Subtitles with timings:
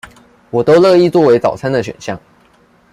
[0.49, 2.19] 我都樂意作為早餐的選項